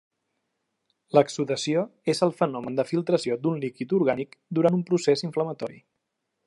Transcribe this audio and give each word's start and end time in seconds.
L'exsudació 1.17 1.83
és 2.13 2.23
el 2.29 2.33
fenomen 2.39 2.81
de 2.81 2.87
filtració 2.93 3.39
d'un 3.45 3.63
líquid 3.67 3.95
orgànic 4.01 4.35
durant 4.61 4.79
un 4.81 4.85
procés 4.91 5.27
inflamatori. 5.31 5.83